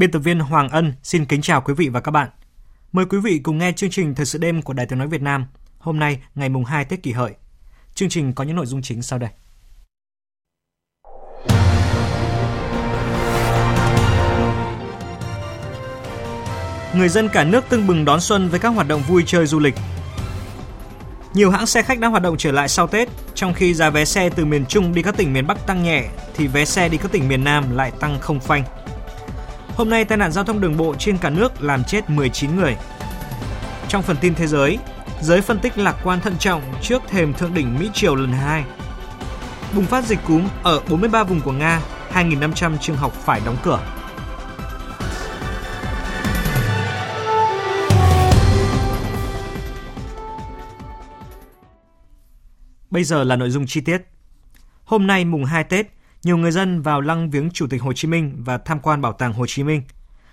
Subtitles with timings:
[0.00, 2.28] Biên tập viên Hoàng Ân xin kính chào quý vị và các bạn.
[2.92, 5.22] Mời quý vị cùng nghe chương trình Thời sự đêm của Đài Tiếng Nói Việt
[5.22, 5.46] Nam.
[5.78, 7.34] Hôm nay, ngày mùng 2 Tết kỷ hợi.
[7.94, 9.30] Chương trình có những nội dung chính sau đây.
[16.94, 19.58] Người dân cả nước tưng bừng đón xuân với các hoạt động vui chơi du
[19.58, 19.74] lịch.
[21.34, 24.04] Nhiều hãng xe khách đã hoạt động trở lại sau Tết, trong khi giá vé
[24.04, 26.96] xe từ miền Trung đi các tỉnh miền Bắc tăng nhẹ thì vé xe đi
[26.96, 28.64] các tỉnh miền Nam lại tăng không phanh.
[29.80, 32.76] Hôm nay tai nạn giao thông đường bộ trên cả nước làm chết 19 người.
[33.88, 34.78] Trong phần tin thế giới,
[35.22, 38.64] giới phân tích lạc quan thận trọng trước thềm thượng đỉnh Mỹ Triều lần 2.
[39.74, 41.80] Bùng phát dịch cúm ở 43 vùng của Nga,
[42.12, 43.80] 2.500 trường học phải đóng cửa.
[52.90, 54.02] Bây giờ là nội dung chi tiết.
[54.84, 55.86] Hôm nay mùng 2 Tết,
[56.22, 59.12] nhiều người dân vào lăng viếng Chủ tịch Hồ Chí Minh và tham quan bảo
[59.12, 59.82] tàng Hồ Chí Minh.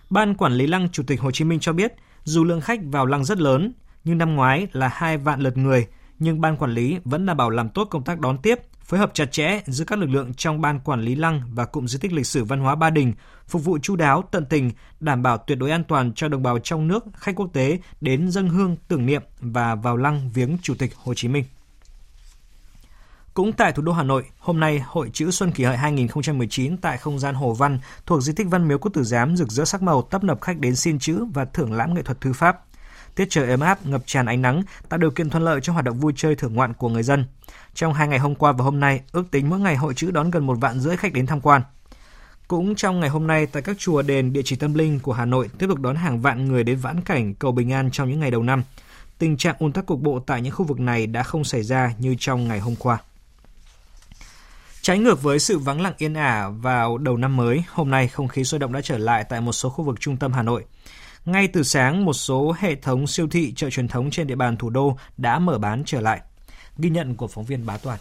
[0.09, 1.93] Ban quản lý lăng Chủ tịch Hồ Chí Minh cho biết,
[2.23, 5.87] dù lượng khách vào lăng rất lớn, nhưng năm ngoái là 2 vạn lượt người,
[6.19, 9.11] nhưng ban quản lý vẫn đảm bảo làm tốt công tác đón tiếp, phối hợp
[9.13, 12.13] chặt chẽ giữa các lực lượng trong ban quản lý lăng và cụm di tích
[12.13, 13.13] lịch sử văn hóa Ba Đình,
[13.47, 16.59] phục vụ chu đáo, tận tình, đảm bảo tuyệt đối an toàn cho đồng bào
[16.59, 20.75] trong nước, khách quốc tế đến dân hương tưởng niệm và vào lăng viếng Chủ
[20.79, 21.43] tịch Hồ Chí Minh.
[23.37, 26.97] Cũng tại thủ đô Hà Nội, hôm nay Hội chữ Xuân Kỷ Hợi 2019 tại
[26.97, 29.81] không gian Hồ Văn thuộc di tích Văn Miếu Quốc Tử Giám rực rỡ sắc
[29.81, 32.59] màu tấp nập khách đến xin chữ và thưởng lãm nghệ thuật thư pháp.
[33.15, 35.85] Tiết trời ấm áp, ngập tràn ánh nắng tạo điều kiện thuận lợi cho hoạt
[35.85, 37.25] động vui chơi thưởng ngoạn của người dân.
[37.73, 40.31] Trong hai ngày hôm qua và hôm nay, ước tính mỗi ngày hội chữ đón
[40.31, 41.61] gần một vạn rưỡi khách đến tham quan.
[42.47, 45.25] Cũng trong ngày hôm nay, tại các chùa đền địa chỉ tâm linh của Hà
[45.25, 48.19] Nội tiếp tục đón hàng vạn người đến vãn cảnh cầu bình an trong những
[48.19, 48.63] ngày đầu năm.
[49.17, 51.93] Tình trạng ùn tắc cục bộ tại những khu vực này đã không xảy ra
[51.97, 52.97] như trong ngày hôm qua.
[54.87, 58.27] Trái ngược với sự vắng lặng yên ả vào đầu năm mới, hôm nay không
[58.27, 60.65] khí sôi động đã trở lại tại một số khu vực trung tâm Hà Nội.
[61.25, 64.57] Ngay từ sáng, một số hệ thống siêu thị chợ truyền thống trên địa bàn
[64.57, 66.21] thủ đô đã mở bán trở lại.
[66.77, 67.99] Ghi nhận của phóng viên Bá Toàn.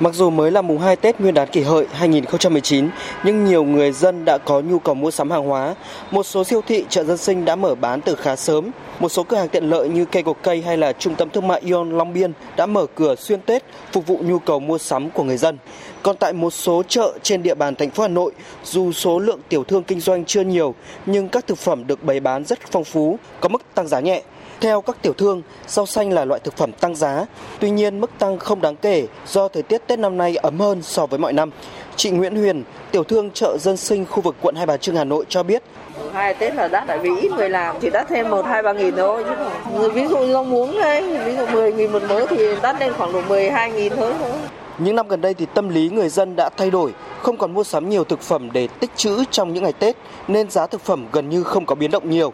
[0.00, 2.88] Mặc dù mới là mùng 2 Tết Nguyên đán kỷ hợi 2019,
[3.24, 5.74] nhưng nhiều người dân đã có nhu cầu mua sắm hàng hóa.
[6.10, 8.70] Một số siêu thị chợ dân sinh đã mở bán từ khá sớm.
[9.00, 11.48] Một số cửa hàng tiện lợi như cây cột cây hay là trung tâm thương
[11.48, 15.10] mại Ion Long Biên đã mở cửa xuyên Tết phục vụ nhu cầu mua sắm
[15.10, 15.58] của người dân.
[16.02, 18.32] Còn tại một số chợ trên địa bàn thành phố Hà Nội,
[18.64, 20.74] dù số lượng tiểu thương kinh doanh chưa nhiều,
[21.06, 24.22] nhưng các thực phẩm được bày bán rất phong phú, có mức tăng giá nhẹ.
[24.60, 27.26] Theo các tiểu thương, rau xanh là loại thực phẩm tăng giá,
[27.60, 30.82] tuy nhiên mức tăng không đáng kể do thời tiết Tết năm nay ấm hơn
[30.82, 31.50] so với mọi năm.
[31.96, 35.04] Chị Nguyễn Huyền, tiểu thương chợ dân sinh khu vực quận Hai Bà Trưng Hà
[35.04, 35.62] Nội cho biết.
[36.12, 38.72] Hai Tết là đắt tại vì ít người làm chỉ đắt thêm một hai ba
[38.72, 39.24] nghìn thôi
[39.78, 42.92] chứ ví dụ rau muống đấy ví dụ 10 nghìn một mớ thì đắt lên
[42.98, 44.12] khoảng độ 12 nghìn thôi.
[44.78, 46.92] Những năm gần đây thì tâm lý người dân đã thay đổi,
[47.22, 49.96] không còn mua sắm nhiều thực phẩm để tích trữ trong những ngày Tết
[50.28, 52.32] nên giá thực phẩm gần như không có biến động nhiều.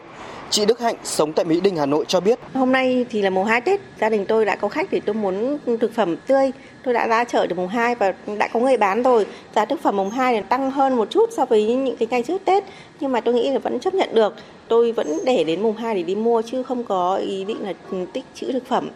[0.52, 2.38] Chị Đức Hạnh sống tại Mỹ Đình, Hà Nội cho biết.
[2.54, 5.14] Hôm nay thì là mùng 2 Tết, gia đình tôi đã có khách thì tôi
[5.14, 6.50] muốn thực phẩm tươi.
[6.84, 9.26] Tôi đã ra chợ được mùng 2 và đã có người bán rồi.
[9.54, 12.22] Giá thực phẩm mùng 2 thì tăng hơn một chút so với những cái ngày
[12.22, 12.64] trước Tết.
[13.00, 14.34] Nhưng mà tôi nghĩ là vẫn chấp nhận được.
[14.68, 17.72] Tôi vẫn để đến mùng 2 để đi mua chứ không có ý định là
[18.12, 18.88] tích trữ thực phẩm.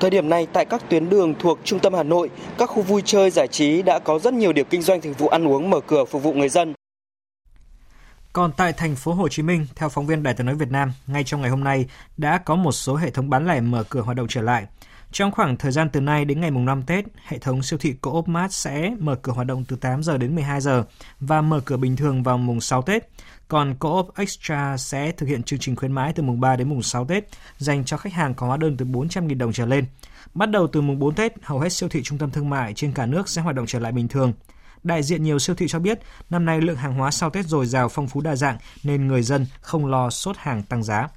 [0.00, 3.02] Thời điểm này tại các tuyến đường thuộc trung tâm Hà Nội, các khu vui
[3.04, 5.80] chơi giải trí đã có rất nhiều điểm kinh doanh dịch vụ ăn uống mở
[5.80, 6.74] cửa phục vụ người dân.
[8.34, 10.92] Còn tại thành phố Hồ Chí Minh, theo phóng viên Đài Tiếng nói Việt Nam,
[11.06, 11.86] ngay trong ngày hôm nay
[12.16, 14.66] đã có một số hệ thống bán lẻ mở cửa hoạt động trở lại.
[15.12, 17.94] Trong khoảng thời gian từ nay đến ngày mùng 5 Tết, hệ thống siêu thị
[18.00, 20.84] Co-op Mart sẽ mở cửa hoạt động từ 8 giờ đến 12 giờ
[21.20, 23.08] và mở cửa bình thường vào mùng 6 Tết.
[23.48, 26.82] Còn Co-op Extra sẽ thực hiện chương trình khuyến mãi từ mùng 3 đến mùng
[26.82, 27.24] 6 Tết
[27.58, 29.86] dành cho khách hàng có hóa đơn từ 400.000 đồng trở lên.
[30.34, 32.92] Bắt đầu từ mùng 4 Tết, hầu hết siêu thị trung tâm thương mại trên
[32.92, 34.32] cả nước sẽ hoạt động trở lại bình thường.
[34.84, 35.98] Đại diện nhiều siêu thị cho biết,
[36.30, 39.22] năm nay lượng hàng hóa sau Tết dồi dào phong phú đa dạng nên người
[39.22, 41.08] dân không lo sốt hàng tăng giá.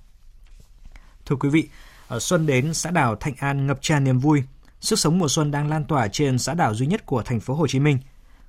[1.25, 1.69] Thưa quý vị,
[2.07, 4.43] ở xuân đến xã đảo Thạnh An ngập tràn niềm vui.
[4.81, 7.53] Sức sống mùa xuân đang lan tỏa trên xã đảo duy nhất của thành phố
[7.53, 7.99] Hồ Chí Minh.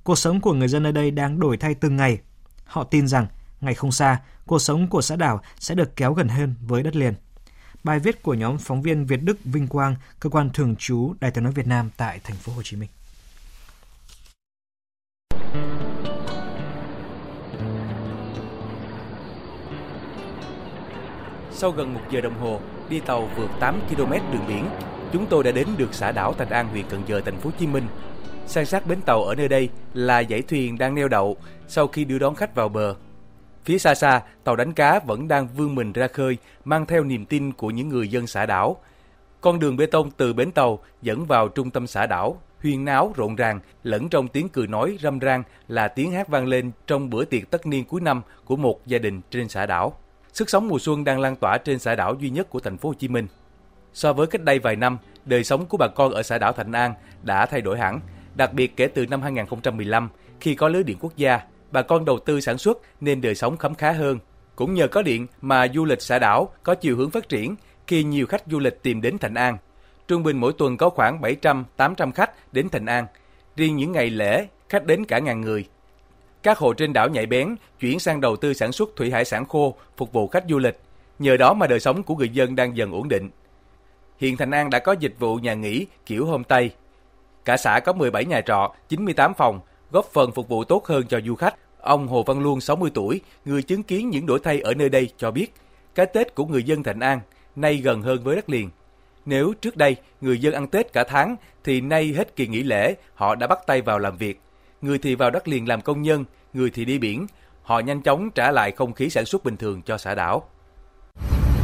[0.05, 2.19] Cuộc sống của người dân ở đây đang đổi thay từng ngày.
[2.65, 3.27] Họ tin rằng
[3.61, 6.97] ngày không xa, cuộc sống của xã đảo sẽ được kéo gần hơn với đất
[6.97, 7.15] liền.
[7.85, 11.31] Bài viết của nhóm phóng viên Việt Đức Vinh Quang, cơ quan thường trú Đài
[11.31, 12.89] tiếng nói Việt Nam tại thành phố Hồ Chí Minh.
[21.61, 24.65] Sau gần một giờ đồng hồ, đi tàu vượt 8 km đường biển,
[25.13, 27.57] chúng tôi đã đến được xã đảo Thành An, huyện Cần Giờ, thành phố Hồ
[27.59, 27.85] Chí Minh.
[28.47, 31.37] San sát bến tàu ở nơi đây là dãy thuyền đang neo đậu
[31.69, 32.95] sau khi đưa đón khách vào bờ.
[33.65, 37.27] Phía xa xa, tàu đánh cá vẫn đang vươn mình ra khơi, mang theo niềm
[37.27, 38.77] tin của những người dân xã đảo.
[39.41, 43.13] Con đường bê tông từ bến tàu dẫn vào trung tâm xã đảo, huyên náo
[43.17, 47.11] rộn ràng, lẫn trong tiếng cười nói râm ran là tiếng hát vang lên trong
[47.11, 49.97] bữa tiệc tất niên cuối năm của một gia đình trên xã đảo.
[50.39, 52.89] Sức sống mùa xuân đang lan tỏa trên xã đảo duy nhất của thành phố
[52.89, 53.27] Hồ Chí Minh.
[53.93, 56.73] So với cách đây vài năm, đời sống của bà con ở xã đảo Thạnh
[56.73, 58.01] An đã thay đổi hẳn,
[58.35, 60.09] đặc biệt kể từ năm 2015
[60.41, 61.41] khi có lưới điện quốc gia,
[61.71, 64.19] bà con đầu tư sản xuất nên đời sống khấm khá hơn.
[64.57, 67.57] Cũng nhờ có điện mà du lịch xã đảo có chiều hướng phát triển
[67.87, 69.59] khi nhiều khách du lịch tìm đến Thạnh An.
[70.09, 73.07] Trung bình mỗi tuần có khoảng 700-800 khách đến Thạnh An.
[73.57, 75.67] Riêng những ngày lễ, khách đến cả ngàn người.
[76.43, 79.45] Các hộ trên đảo nhạy bén chuyển sang đầu tư sản xuất thủy hải sản
[79.45, 80.79] khô phục vụ khách du lịch.
[81.19, 83.31] Nhờ đó mà đời sống của người dân đang dần ổn định.
[84.19, 86.71] Hiện Thành An đã có dịch vụ nhà nghỉ kiểu homestay.
[87.45, 91.21] Cả xã có 17 nhà trọ, 98 phòng, góp phần phục vụ tốt hơn cho
[91.27, 91.55] du khách.
[91.81, 95.11] Ông Hồ Văn Luân, 60 tuổi, người chứng kiến những đổi thay ở nơi đây
[95.17, 95.53] cho biết,
[95.95, 97.21] cái Tết của người dân Thạnh An
[97.57, 98.71] nay gần hơn với đất liền.
[99.27, 102.95] Nếu trước đây người dân ăn Tết cả tháng thì nay hết kỳ nghỉ lễ
[103.15, 104.41] họ đã bắt tay vào làm việc.
[104.83, 107.27] Người thì vào đất liền làm công nhân, người thì đi biển.
[107.63, 110.49] Họ nhanh chóng trả lại không khí sản xuất bình thường cho xã đảo.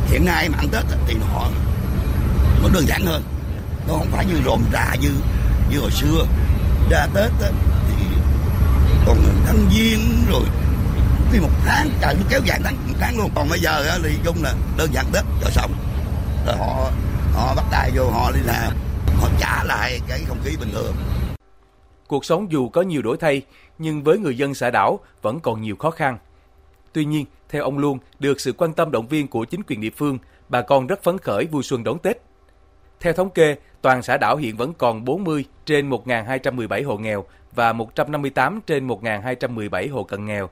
[0.07, 1.49] Hiện nay mà ăn Tết thì họ
[2.63, 3.23] nó đơn giản hơn.
[3.89, 5.11] Nó không phải như rồn rà như
[5.71, 6.27] như hồi xưa.
[6.91, 8.05] Ra Tết thì
[9.07, 9.99] còn thanh viên
[10.31, 10.45] rồi
[11.33, 14.19] đi một tháng trời nó kéo dài tháng một tháng luôn còn bây giờ thì
[14.25, 15.73] chung là đơn giản tết cho xong
[16.47, 16.91] rồi họ
[17.35, 18.73] họ bắt tay vô họ đi làm
[19.21, 20.95] họ trả lại cái không khí bình thường
[22.15, 23.43] cuộc sống dù có nhiều đổi thay
[23.79, 26.19] nhưng với người dân xã đảo vẫn còn nhiều khó khăn
[26.93, 29.91] tuy nhiên theo ông luôn được sự quan tâm động viên của chính quyền địa
[29.91, 30.19] phương
[30.49, 32.23] bà con rất phấn khởi vui xuân đón tết
[33.01, 37.25] theo thống kê toàn xã đảo hiện vẫn còn 40 trên 1.217 hộ nghèo
[37.55, 40.51] và 158 trên 1.217 hộ cận nghèo.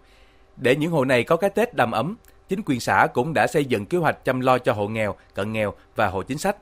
[0.56, 2.16] Để những hộ này có cái Tết đầm ấm,
[2.48, 5.52] chính quyền xã cũng đã xây dựng kế hoạch chăm lo cho hộ nghèo, cận
[5.52, 6.56] nghèo và hộ chính sách.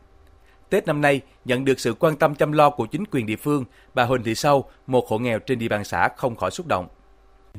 [0.71, 3.65] Tết năm nay, nhận được sự quan tâm chăm lo của chính quyền địa phương,
[3.95, 6.89] bà Huỳnh Thị Sâu, một hộ nghèo trên địa bàn xã không khỏi xúc động.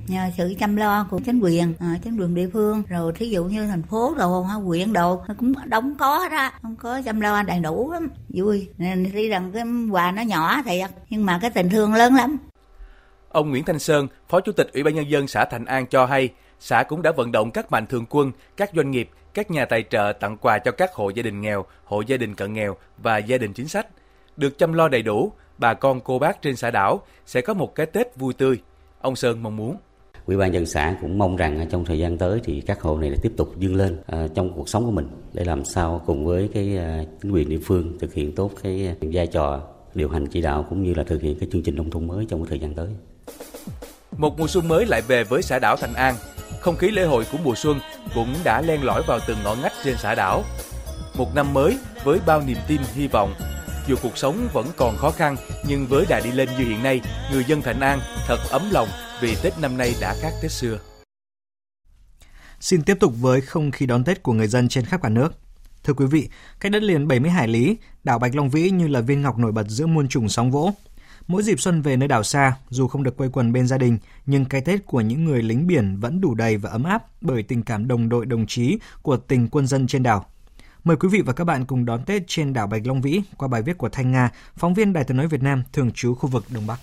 [0.08, 3.44] Nhờ sự chăm lo của chính quyền à, chính quyền địa phương rồi thí dụ
[3.44, 7.60] như thành phố đồ huyện đồ cũng đóng có đó không có chăm lo đầy
[7.60, 8.10] đủ lắm.
[8.30, 12.16] Vui nên tuy rằng cái quà nó nhỏ thiệt nhưng mà cái tình thương lớn
[12.16, 12.38] lắm.
[13.30, 16.06] Ông Nguyễn Thanh Sơn, Phó Chủ tịch Ủy ban Nhân dân xã Thành An cho
[16.06, 16.30] hay,
[16.60, 19.84] xã cũng đã vận động các mạnh thường quân, các doanh nghiệp, các nhà tài
[19.90, 23.18] trợ tặng quà cho các hộ gia đình nghèo, hộ gia đình cận nghèo và
[23.18, 23.88] gia đình chính sách.
[24.38, 27.76] Được chăm lo đầy đủ, bà con cô bác trên xã đảo sẽ có một
[27.76, 28.58] cái Tết vui tươi.
[29.02, 29.78] Ông Sơn mong muốn.
[30.26, 33.12] Ủy ban dân xã cũng mong rằng trong thời gian tới thì các hộ này
[33.22, 36.50] tiếp tục dương lên à, trong cuộc sống của mình để làm sao cùng với
[36.54, 39.62] cái à, chính quyền địa phương thực hiện tốt cái vai trò
[39.94, 42.26] điều hành chỉ đạo cũng như là thực hiện cái chương trình nông thôn mới
[42.30, 42.88] trong cái thời gian tới.
[44.18, 46.16] Một mùa xuân mới lại về với xã đảo Thành An.
[46.62, 47.80] Không khí lễ hội của mùa xuân
[48.16, 50.44] cũng đã len lỏi vào từng ngõ ngách trên xã đảo.
[51.18, 53.34] Một năm mới với bao niềm tin, hy vọng.
[53.88, 55.36] Dù cuộc sống vẫn còn khó khăn,
[55.68, 57.02] nhưng với đà đi lên như hiện nay,
[57.32, 58.88] người dân Thành An thật ấm lòng
[59.22, 60.80] vì Tết năm nay đã khác Tết xưa.
[62.60, 65.34] Xin tiếp tục với không khí đón Tết của người dân trên khắp cả nước.
[65.84, 69.02] Thưa quý vị, cách đất liền 70 hải lý, đảo Bạch Long Vĩ như là
[69.02, 70.74] viên ngọc nổi bật giữa muôn trùng sóng vỗ.
[71.32, 73.98] Mỗi dịp xuân về nơi đảo xa, dù không được quây quần bên gia đình,
[74.26, 77.44] nhưng cái Tết của những người lính biển vẫn đủ đầy và ấm áp bởi
[77.44, 80.26] tình cảm đồng đội đồng chí của tình quân dân trên đảo.
[80.84, 83.48] Mời quý vị và các bạn cùng đón Tết trên đảo Bạch Long Vĩ qua
[83.48, 86.30] bài viết của Thanh Nga, phóng viên Đài tiếng nói Việt Nam thường trú khu
[86.30, 86.80] vực Đông Bắc.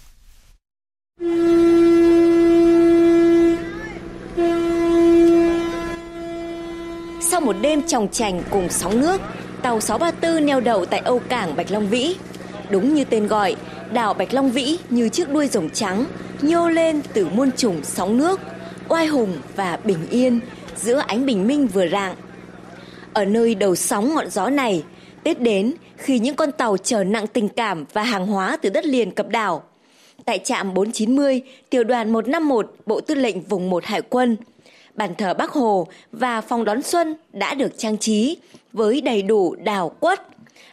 [7.20, 9.20] Sau một đêm tròng trành cùng sóng nước,
[9.62, 12.16] tàu 634 neo đậu tại Âu Cảng Bạch Long Vĩ.
[12.70, 13.56] Đúng như tên gọi,
[13.92, 16.04] đảo Bạch Long Vĩ như chiếc đuôi rồng trắng
[16.42, 18.40] nhô lên từ muôn trùng sóng nước,
[18.88, 20.40] oai hùng và bình yên
[20.76, 22.14] giữa ánh bình minh vừa rạng.
[23.12, 24.84] Ở nơi đầu sóng ngọn gió này,
[25.22, 28.86] Tết đến khi những con tàu chở nặng tình cảm và hàng hóa từ đất
[28.86, 29.62] liền cập đảo.
[30.24, 34.36] Tại trạm 490, tiểu đoàn 151, Bộ Tư lệnh Vùng 1 Hải quân,
[34.94, 38.36] bàn thờ Bắc Hồ và phòng đón xuân đã được trang trí
[38.72, 40.26] với đầy đủ đào quất,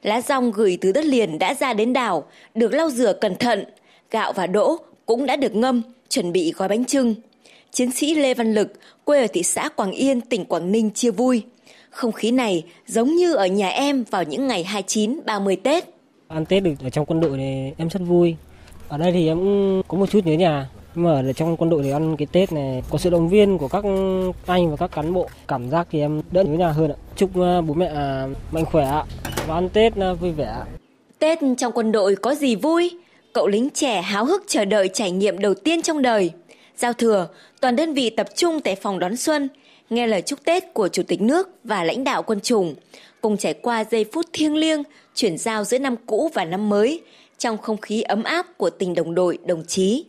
[0.05, 2.23] Lá rong gửi từ đất liền đã ra đến đảo,
[2.55, 3.63] được lau rửa cẩn thận.
[4.11, 7.15] Gạo và đỗ cũng đã được ngâm, chuẩn bị gói bánh trưng.
[7.71, 8.73] Chiến sĩ Lê Văn Lực,
[9.05, 11.43] quê ở thị xã Quảng Yên, tỉnh Quảng Ninh chia vui.
[11.89, 15.83] Không khí này giống như ở nhà em vào những ngày 29, 30 Tết.
[16.27, 18.35] Ăn Tết được ở trong quân đội thì em rất vui.
[18.87, 20.69] Ở đây thì em cũng có một chút nhớ nhà.
[20.95, 23.57] Nhưng mà ở trong quân đội thì ăn cái Tết này có sự động viên
[23.57, 23.83] của các
[24.45, 25.29] anh và các cán bộ.
[25.47, 26.95] Cảm giác thì em đỡ nhớ nhà hơn ạ.
[27.15, 29.03] Chúc à, bố mẹ à, mạnh khỏe
[29.47, 30.55] và ăn Tết à, vui vẻ.
[31.19, 32.91] Tết trong quân đội có gì vui?
[33.33, 36.31] Cậu lính trẻ háo hức chờ đợi trải nghiệm đầu tiên trong đời.
[36.77, 37.27] Giao thừa,
[37.61, 39.49] toàn đơn vị tập trung tại phòng đón xuân,
[39.89, 42.75] nghe lời chúc Tết của Chủ tịch nước và lãnh đạo quân chủng,
[43.21, 44.83] cùng trải qua giây phút thiêng liêng,
[45.15, 47.01] chuyển giao giữa năm cũ và năm mới,
[47.37, 50.05] trong không khí ấm áp của tình đồng đội, đồng chí.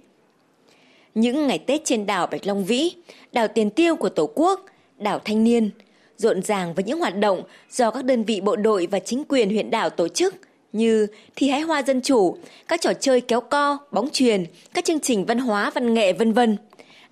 [1.16, 2.92] Những ngày Tết trên đảo Bạch Long Vĩ,
[3.32, 4.64] đảo tiền tiêu của Tổ quốc,
[4.98, 5.70] đảo Thanh Niên,
[6.16, 9.50] rộn ràng với những hoạt động do các đơn vị bộ đội và chính quyền
[9.50, 10.34] huyện đảo tổ chức
[10.72, 11.06] như
[11.36, 12.36] thi hái hoa dân chủ,
[12.68, 14.44] các trò chơi kéo co, bóng truyền,
[14.74, 16.56] các chương trình văn hóa, văn nghệ vân vân.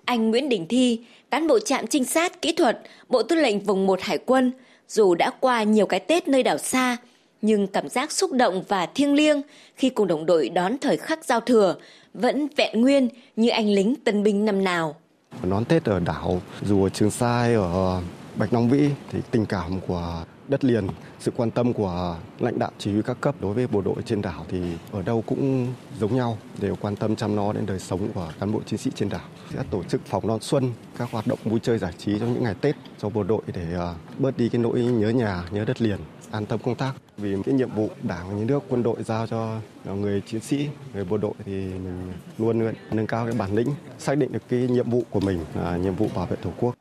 [0.05, 0.99] Anh Nguyễn Đình Thi,
[1.31, 4.51] cán bộ trạm trinh sát kỹ thuật, Bộ Tư lệnh Vùng 1 Hải quân,
[4.87, 6.97] dù đã qua nhiều cái Tết nơi đảo xa,
[7.41, 9.41] nhưng cảm giác xúc động và thiêng liêng
[9.75, 11.75] khi cùng đồng đội đón thời khắc giao thừa
[12.15, 14.95] vẫn vẹn nguyên như anh lính tân binh năm nào.
[15.43, 18.01] Đón Tết ở đảo, dù ở Trường Sa ở ờ,
[18.35, 20.87] Bạch Long Vĩ thì tình cảm của đất liền,
[21.19, 24.21] sự quan tâm của lãnh đạo chỉ huy các cấp đối với bộ đội trên
[24.21, 25.67] đảo thì ở đâu cũng
[25.99, 28.91] giống nhau, đều quan tâm chăm lo đến đời sống của cán bộ chiến sĩ
[28.95, 29.21] trên đảo.
[29.53, 32.43] Sẽ tổ chức phòng đón xuân, các hoạt động vui chơi giải trí trong những
[32.43, 35.81] ngày Tết cho bộ đội để ờ, bớt đi cái nỗi nhớ nhà, nhớ đất
[35.81, 35.99] liền
[36.35, 39.27] an tâm công tác vì cái nhiệm vụ đảng và nhà nước quân đội giao
[39.27, 43.67] cho người chiến sĩ người bộ đội thì mình luôn nâng cao cái bản lĩnh
[43.99, 46.75] xác định được cái nhiệm vụ của mình là nhiệm vụ bảo vệ tổ quốc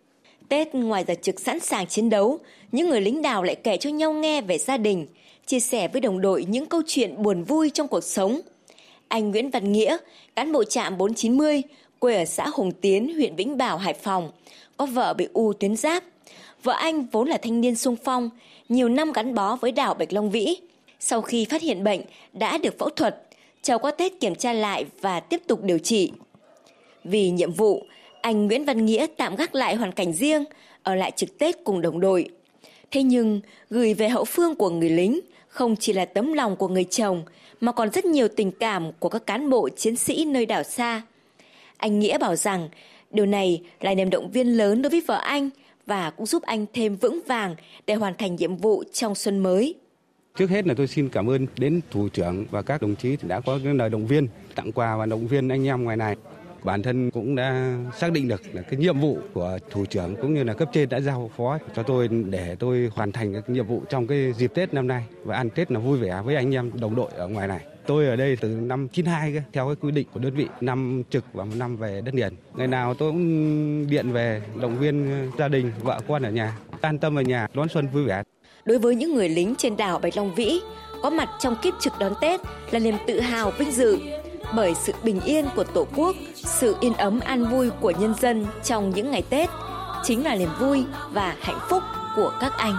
[0.48, 2.38] Tết ngoài giờ trực sẵn sàng chiến đấu,
[2.72, 5.06] những người lính đảo lại kể cho nhau nghe về gia đình,
[5.46, 8.40] chia sẻ với đồng đội những câu chuyện buồn vui trong cuộc sống.
[9.08, 9.96] Anh Nguyễn Văn Nghĩa,
[10.36, 11.62] cán bộ trạm 490,
[11.98, 14.30] quê ở xã Hùng Tiến, huyện Vĩnh Bảo, Hải Phòng,
[14.76, 16.04] có vợ bị u tuyến giáp.
[16.62, 18.30] Vợ anh vốn là thanh niên sung phong,
[18.68, 20.56] nhiều năm gắn bó với đảo Bạch Long Vĩ.
[21.00, 22.00] Sau khi phát hiện bệnh,
[22.32, 23.22] đã được phẫu thuật,
[23.62, 26.12] chờ qua Tết kiểm tra lại và tiếp tục điều trị.
[27.04, 27.82] Vì nhiệm vụ,
[28.20, 30.44] anh Nguyễn Văn Nghĩa tạm gác lại hoàn cảnh riêng,
[30.82, 32.28] ở lại trực Tết cùng đồng đội.
[32.90, 33.40] Thế nhưng,
[33.70, 37.22] gửi về hậu phương của người lính không chỉ là tấm lòng của người chồng,
[37.60, 41.02] mà còn rất nhiều tình cảm của các cán bộ chiến sĩ nơi đảo xa.
[41.76, 42.68] Anh Nghĩa bảo rằng,
[43.10, 45.50] điều này là niềm động viên lớn đối với vợ anh
[45.86, 47.54] và cũng giúp anh thêm vững vàng
[47.86, 49.74] để hoàn thành nhiệm vụ trong xuân mới.
[50.38, 53.40] Trước hết là tôi xin cảm ơn đến thủ trưởng và các đồng chí đã
[53.40, 56.16] có cái lời động viên, tặng quà và động viên anh em ngoài này
[56.64, 60.34] bản thân cũng đã xác định được là cái nhiệm vụ của thủ trưởng cũng
[60.34, 63.66] như là cấp trên đã giao phó cho tôi để tôi hoàn thành cái nhiệm
[63.66, 66.54] vụ trong cái dịp Tết năm nay và ăn Tết là vui vẻ với anh
[66.54, 67.73] em đồng đội ở ngoài này.
[67.86, 71.02] Tôi ở đây từ năm 92 cơ, theo cái quy định của đơn vị, năm
[71.10, 72.32] trực và một năm về đất liền.
[72.54, 76.98] Ngày nào tôi cũng điện về động viên gia đình, vợ con ở nhà, an
[76.98, 78.22] tâm ở nhà, đón xuân vui vẻ.
[78.64, 80.60] Đối với những người lính trên đảo Bạch Long Vĩ,
[81.02, 83.98] có mặt trong kiếp trực đón Tết là niềm tự hào vinh dự
[84.56, 88.46] bởi sự bình yên của Tổ quốc, sự yên ấm an vui của nhân dân
[88.64, 89.50] trong những ngày Tết
[90.02, 91.82] chính là niềm vui và hạnh phúc
[92.16, 92.74] của các anh.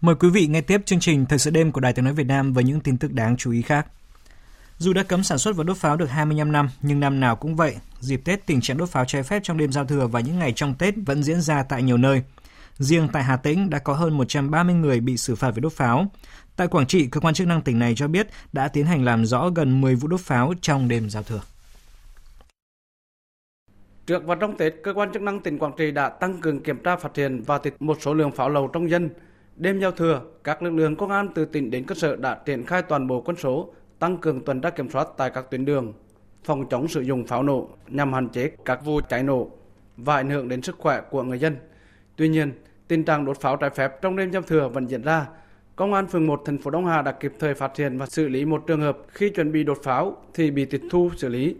[0.00, 2.26] Mời quý vị nghe tiếp chương trình Thời sự đêm của Đài Tiếng Nói Việt
[2.26, 3.86] Nam với những tin tức đáng chú ý khác.
[4.78, 7.56] Dù đã cấm sản xuất và đốt pháo được 25 năm, nhưng năm nào cũng
[7.56, 10.38] vậy, dịp Tết tình trạng đốt pháo trái phép trong đêm giao thừa và những
[10.38, 12.22] ngày trong Tết vẫn diễn ra tại nhiều nơi.
[12.78, 16.06] Riêng tại Hà Tĩnh đã có hơn 130 người bị xử phạt về đốt pháo.
[16.56, 19.26] Tại Quảng Trị, cơ quan chức năng tỉnh này cho biết đã tiến hành làm
[19.26, 21.40] rõ gần 10 vụ đốt pháo trong đêm giao thừa.
[24.06, 26.82] Trước và trong Tết, cơ quan chức năng tỉnh Quảng Trị đã tăng cường kiểm
[26.82, 29.10] tra phát hiện và tịch một số lượng pháo lậu trong dân,
[29.60, 32.66] Đêm giao thừa, các lực lượng công an từ tỉnh đến cơ sở đã triển
[32.66, 35.92] khai toàn bộ quân số, tăng cường tuần tra kiểm soát tại các tuyến đường,
[36.44, 39.50] phòng chống sử dụng pháo nổ nhằm hạn chế các vụ cháy nổ
[39.96, 41.56] và ảnh hưởng đến sức khỏe của người dân.
[42.16, 42.52] Tuy nhiên,
[42.88, 45.26] tình trạng đốt pháo trái phép trong đêm giao thừa vẫn diễn ra.
[45.76, 48.28] Công an phường 1 thành phố Đông Hà đã kịp thời phát hiện và xử
[48.28, 51.56] lý một trường hợp khi chuẩn bị đột pháo thì bị tịch thu xử lý.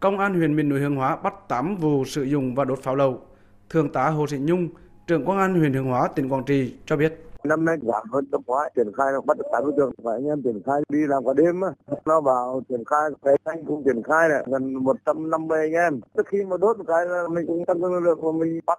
[0.00, 2.96] Công an huyện miền núi Hương Hóa bắt 8 vụ sử dụng và đốt pháo
[2.96, 3.26] lậu.
[3.70, 4.68] Thượng tá Hồ Sĩ Nhung,
[5.06, 7.20] trưởng công an huyện Hương Hóa, tỉnh Quảng Trị cho biết.
[7.44, 10.12] Năm nay giảm hơn năm ngoái, triển khai nó bắt được tám đối tượng và
[10.12, 11.68] anh em triển khai đi làm cả đêm á.
[12.04, 16.00] Nó vào triển khai cái anh cũng triển khai này gần 150 anh em.
[16.16, 18.60] Trước khi mà đốt một cái là mình cũng tăng cường lực lượng và mình
[18.66, 18.78] bắt.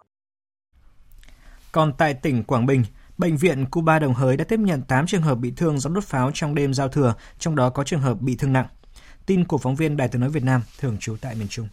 [1.71, 2.83] Còn tại tỉnh Quảng Bình,
[3.17, 6.03] Bệnh viện Cuba Đồng Hới đã tiếp nhận 8 trường hợp bị thương do đốt
[6.03, 8.67] pháo trong đêm giao thừa, trong đó có trường hợp bị thương nặng.
[9.25, 11.67] Tin của phóng viên Đài tiếng nói Việt Nam thường trú tại miền Trung.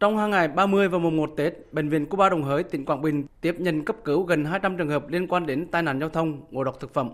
[0.00, 3.02] Trong hai ngày 30 và mùng 1 Tết, Bệnh viện Cuba Đồng Hới, tỉnh Quảng
[3.02, 6.08] Bình tiếp nhận cấp cứu gần 200 trường hợp liên quan đến tai nạn giao
[6.08, 7.10] thông, ngộ độc thực phẩm.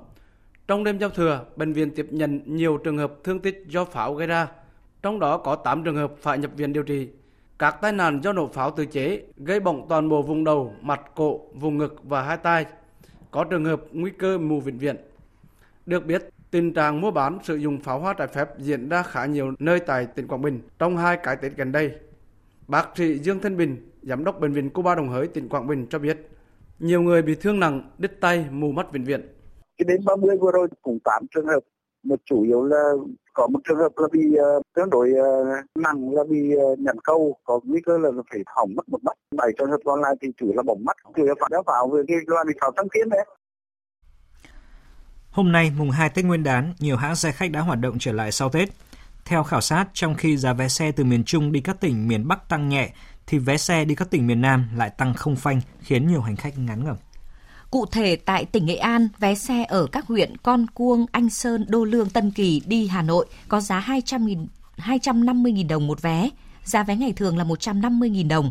[0.69, 4.15] Trong đêm giao thừa, bệnh viện tiếp nhận nhiều trường hợp thương tích do pháo
[4.15, 4.49] gây ra,
[5.03, 7.09] trong đó có 8 trường hợp phải nhập viện điều trị.
[7.59, 11.01] Các tai nạn do nổ pháo tự chế gây bỏng toàn bộ vùng đầu, mặt,
[11.15, 12.67] cổ, vùng ngực và hai tay.
[13.31, 14.97] Có trường hợp nguy cơ mù vĩnh viện.
[15.87, 19.27] Được biết, tình trạng mua bán sử dụng pháo hoa trái phép diễn ra khá
[19.27, 21.93] nhiều nơi tại tỉnh Quảng Bình trong hai cái Tết gần đây.
[22.69, 25.87] Bác sĩ Dương Thanh Bình, giám đốc bệnh viện Cuba Đồng Hới, tỉnh Quảng Bình
[25.91, 26.29] cho biết,
[26.79, 29.21] nhiều người bị thương nặng, đứt tay, mù mắt vĩnh viễn.
[29.79, 31.61] Cái đến 30 vừa rồi cũng 8 trường hợp,
[32.03, 32.83] một chủ yếu là
[33.33, 34.21] có một trường hợp là bị
[34.59, 38.41] uh, tương đối uh, nặng là bị uh, nhẫn câu có nguy cơ là phải
[38.47, 41.25] hỏng mất một mắt bảy trường hợp còn lại thì chủ là bỏng mắt chủ
[41.25, 43.25] yếu phải đeo vào về cái loại bị pháo tăng kiến đấy
[45.31, 48.13] Hôm nay, mùng 2 Tết Nguyên đán, nhiều hãng xe khách đã hoạt động trở
[48.13, 48.69] lại sau Tết.
[49.27, 52.29] Theo khảo sát, trong khi giá vé xe từ miền Trung đi các tỉnh miền
[52.29, 52.91] Bắc tăng nhẹ,
[53.27, 56.37] thì vé xe đi các tỉnh miền Nam lại tăng không phanh, khiến nhiều hành
[56.37, 56.97] khách ngán ngẩm.
[57.71, 61.67] Cụ thể tại tỉnh Nghệ An, vé xe ở các huyện Con Cuông, Anh Sơn,
[61.69, 66.31] Đô Lương, Tân Kỳ đi Hà Nội có giá 200.000 250.000 đồng một vé,
[66.65, 68.51] giá vé ngày thường là 150.000 đồng.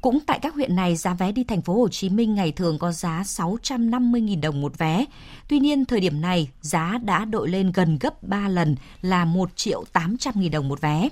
[0.00, 2.78] Cũng tại các huyện này, giá vé đi thành phố Hồ Chí Minh ngày thường
[2.78, 5.04] có giá 650.000 đồng một vé.
[5.48, 9.50] Tuy nhiên, thời điểm này, giá đã đội lên gần gấp 3 lần là 1
[9.56, 11.08] triệu 800.000 đồng một vé.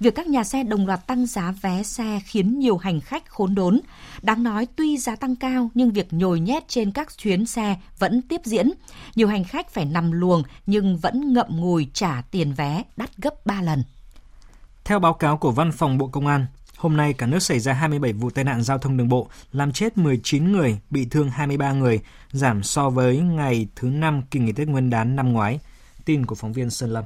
[0.00, 3.54] Việc các nhà xe đồng loạt tăng giá vé xe khiến nhiều hành khách khốn
[3.54, 3.80] đốn.
[4.22, 8.22] Đáng nói tuy giá tăng cao nhưng việc nhồi nhét trên các chuyến xe vẫn
[8.22, 8.70] tiếp diễn.
[9.14, 13.46] Nhiều hành khách phải nằm luồng nhưng vẫn ngậm ngùi trả tiền vé đắt gấp
[13.46, 13.82] 3 lần.
[14.84, 16.46] Theo báo cáo của Văn phòng Bộ Công an,
[16.80, 19.72] hôm nay cả nước xảy ra 27 vụ tai nạn giao thông đường bộ, làm
[19.72, 22.00] chết 19 người, bị thương 23 người,
[22.32, 25.60] giảm so với ngày thứ năm kỳ nghỉ Tết Nguyên đán năm ngoái.
[26.04, 27.04] Tin của phóng viên Sơn Lâm.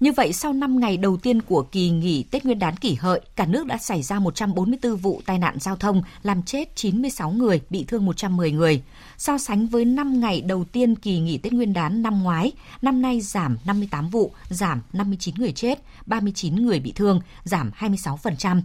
[0.00, 3.20] Như vậy, sau 5 ngày đầu tiên của kỳ nghỉ Tết Nguyên đán kỷ hợi,
[3.36, 7.60] cả nước đã xảy ra 144 vụ tai nạn giao thông, làm chết 96 người,
[7.70, 8.82] bị thương 110 người.
[9.18, 13.02] So sánh với 5 ngày đầu tiên kỳ nghỉ Tết Nguyên đán năm ngoái, năm
[13.02, 18.62] nay giảm 58 vụ, giảm 59 người chết, 39 người bị thương, giảm 26%.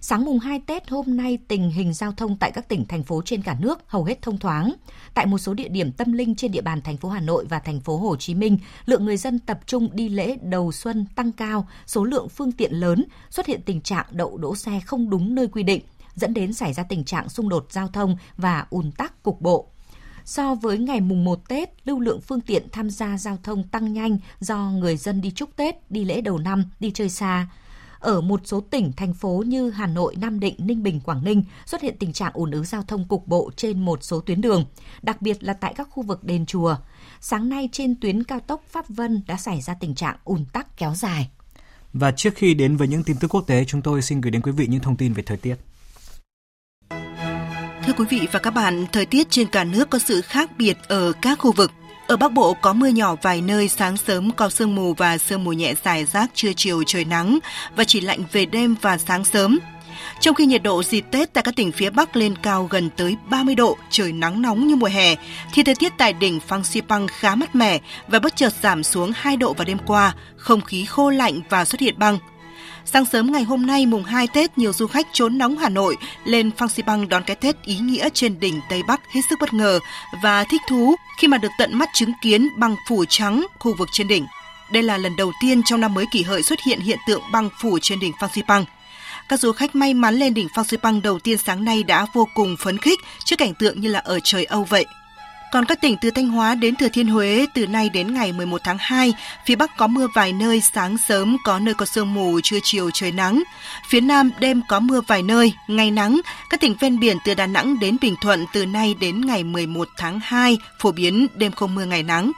[0.00, 3.22] Sáng mùng 2 Tết hôm nay, tình hình giao thông tại các tỉnh, thành phố
[3.24, 4.72] trên cả nước hầu hết thông thoáng.
[5.14, 7.58] Tại một số địa điểm tâm linh trên địa bàn thành phố Hà Nội và
[7.58, 11.32] thành phố Hồ Chí Minh, lượng người dân tập trung đi lễ đầu xuân tăng
[11.32, 15.34] cao, số lượng phương tiện lớn, xuất hiện tình trạng đậu đỗ xe không đúng
[15.34, 15.82] nơi quy định,
[16.14, 19.68] dẫn đến xảy ra tình trạng xung đột giao thông và ùn tắc cục bộ.
[20.24, 23.92] So với ngày mùng 1 Tết, lưu lượng phương tiện tham gia giao thông tăng
[23.92, 27.46] nhanh do người dân đi chúc Tết, đi lễ đầu năm, đi chơi xa
[27.98, 31.44] ở một số tỉnh, thành phố như Hà Nội, Nam Định, Ninh Bình, Quảng Ninh
[31.66, 34.64] xuất hiện tình trạng ùn ứ giao thông cục bộ trên một số tuyến đường,
[35.02, 36.76] đặc biệt là tại các khu vực đền chùa.
[37.20, 40.76] Sáng nay trên tuyến cao tốc Pháp Vân đã xảy ra tình trạng ùn tắc
[40.76, 41.30] kéo dài.
[41.92, 44.42] Và trước khi đến với những tin tức quốc tế, chúng tôi xin gửi đến
[44.42, 45.56] quý vị những thông tin về thời tiết.
[47.86, 50.78] Thưa quý vị và các bạn, thời tiết trên cả nước có sự khác biệt
[50.88, 51.72] ở các khu vực.
[52.08, 55.44] Ở Bắc Bộ có mưa nhỏ vài nơi, sáng sớm có sương mù và sương
[55.44, 57.38] mù nhẹ dài rác, trưa chiều trời nắng
[57.76, 59.58] và chỉ lạnh về đêm và sáng sớm.
[60.20, 63.16] Trong khi nhiệt độ dịp Tết tại các tỉnh phía Bắc lên cao gần tới
[63.30, 65.14] 30 độ, trời nắng nóng như mùa hè,
[65.52, 69.12] thì thời tiết tại đỉnh Phang Xipang khá mát mẻ và bất chợt giảm xuống
[69.14, 72.18] 2 độ vào đêm qua, không khí khô lạnh và xuất hiện băng.
[72.92, 75.96] Sáng sớm ngày hôm nay mùng 2 Tết, nhiều du khách trốn nóng Hà Nội
[76.24, 79.54] lên Phan Xipang đón cái Tết ý nghĩa trên đỉnh Tây Bắc hết sức bất
[79.54, 79.78] ngờ
[80.22, 83.88] và thích thú khi mà được tận mắt chứng kiến băng phủ trắng khu vực
[83.92, 84.26] trên đỉnh.
[84.72, 87.48] Đây là lần đầu tiên trong năm mới kỷ hợi xuất hiện hiện tượng băng
[87.62, 88.64] phủ trên đỉnh Phan Xipang.
[89.28, 92.28] Các du khách may mắn lên đỉnh Phan Xipang đầu tiên sáng nay đã vô
[92.34, 94.86] cùng phấn khích trước cảnh tượng như là ở trời Âu vậy.
[95.52, 98.60] Còn các tỉnh từ Thanh Hóa đến Thừa Thiên Huế từ nay đến ngày 11
[98.64, 99.14] tháng 2,
[99.46, 102.90] phía Bắc có mưa vài nơi, sáng sớm có nơi có sương mù, trưa chiều
[102.94, 103.42] trời nắng.
[103.88, 106.20] Phía Nam đêm có mưa vài nơi, ngày nắng.
[106.50, 109.88] Các tỉnh ven biển từ Đà Nẵng đến Bình Thuận từ nay đến ngày 11
[109.96, 112.32] tháng 2, phổ biến đêm không mưa ngày nắng.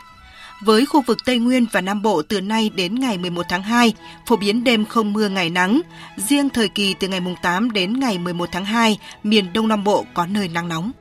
[0.61, 3.95] Với khu vực Tây Nguyên và Nam Bộ từ nay đến ngày 11 tháng 2,
[4.27, 5.81] phổ biến đêm không mưa ngày nắng.
[6.17, 10.07] Riêng thời kỳ từ ngày 8 đến ngày 11 tháng 2, miền Đông Nam Bộ
[10.15, 10.93] có nơi nắng nóng.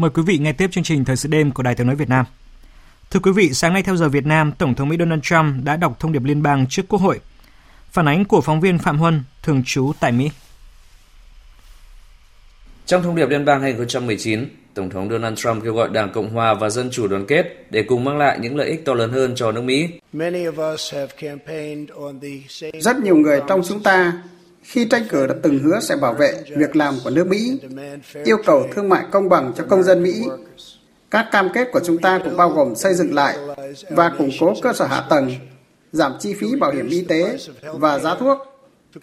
[0.00, 2.08] Mời quý vị nghe tiếp chương trình Thời sự đêm của Đài Tiếng Nói Việt
[2.08, 2.24] Nam.
[3.10, 5.76] Thưa quý vị, sáng nay theo giờ Việt Nam, Tổng thống Mỹ Donald Trump đã
[5.76, 7.20] đọc thông điệp liên bang trước Quốc hội.
[7.90, 10.30] Phản ánh của phóng viên Phạm Huân, thường trú tại Mỹ.
[12.86, 16.54] Trong thông điệp liên bang 2019, Tổng thống Donald Trump kêu gọi Đảng Cộng hòa
[16.54, 19.32] và Dân chủ đoàn kết để cùng mang lại những lợi ích to lớn hơn
[19.36, 19.88] cho nước Mỹ.
[22.80, 24.12] Rất nhiều người trong chúng ta
[24.62, 27.60] khi tranh cử đã từng hứa sẽ bảo vệ việc làm của nước Mỹ,
[28.24, 30.24] yêu cầu thương mại công bằng cho công dân Mỹ.
[31.10, 33.36] Các cam kết của chúng ta cũng bao gồm xây dựng lại
[33.90, 35.30] và củng cố cơ sở hạ tầng,
[35.92, 38.38] giảm chi phí bảo hiểm y tế và giá thuốc,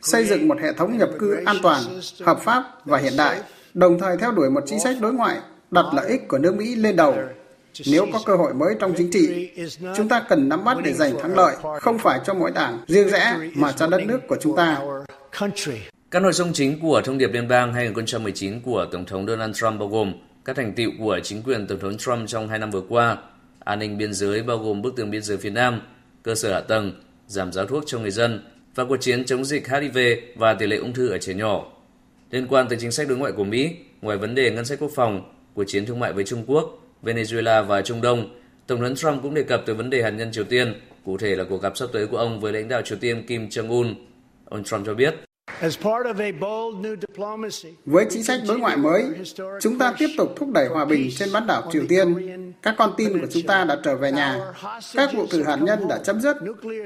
[0.01, 1.81] xây dựng một hệ thống nhập cư an toàn,
[2.23, 3.39] hợp pháp và hiện đại,
[3.73, 5.37] đồng thời theo đuổi một chính sách đối ngoại
[5.71, 7.15] đặt lợi ích của nước Mỹ lên đầu.
[7.91, 9.49] Nếu có cơ hội mới trong chính trị,
[9.95, 13.09] chúng ta cần nắm bắt để giành thắng lợi, không phải cho mỗi đảng riêng
[13.09, 14.79] rẽ mà cho đất nước của chúng ta.
[16.11, 19.79] Các nội dung chính của thông điệp liên bang 2019 của Tổng thống Donald Trump
[19.79, 20.13] bao gồm
[20.45, 23.17] các thành tựu của chính quyền Tổng thống Trump trong hai năm vừa qua,
[23.59, 25.81] an ninh biên giới bao gồm bức tường biên giới phía Nam,
[26.23, 26.91] cơ sở hạ tầng,
[27.27, 28.45] giảm giá thuốc cho người dân
[28.75, 29.97] và cuộc chiến chống dịch HIV
[30.35, 31.65] và tỷ lệ ung thư ở trẻ nhỏ.
[32.31, 34.91] Liên quan tới chính sách đối ngoại của Mỹ, ngoài vấn đề ngân sách quốc
[34.95, 39.23] phòng, cuộc chiến thương mại với Trung Quốc, Venezuela và Trung Đông, Tổng thống Trump
[39.23, 40.73] cũng đề cập tới vấn đề hạt nhân Triều Tiên,
[41.05, 43.47] cụ thể là cuộc gặp sắp tới của ông với lãnh đạo Triều Tiên Kim
[43.47, 43.93] Jong-un.
[44.45, 45.26] Ông Trump cho biết,
[47.85, 49.03] với chính sách đối ngoại mới,
[49.61, 52.15] chúng ta tiếp tục thúc đẩy hòa bình trên bán đảo Triều Tiên.
[52.61, 54.39] Các con tin của chúng ta đã trở về nhà.
[54.95, 56.37] Các vụ thử hạt nhân đã chấm dứt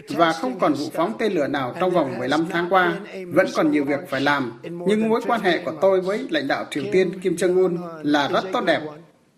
[0.10, 3.00] và không còn vụ phóng tên lửa nào trong vòng 15 tháng qua.
[3.28, 6.66] Vẫn còn nhiều việc phải làm, nhưng mối quan hệ của tôi với lãnh đạo
[6.72, 8.82] Triều Tiên Kim Jong-un là rất tốt đẹp.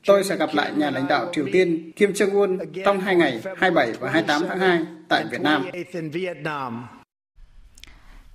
[0.06, 3.92] Tôi sẽ gặp lại nhà lãnh đạo Triều Tiên Kim Jong-un trong hai ngày 27
[4.00, 5.66] và 28 tháng 2 tại Việt Nam.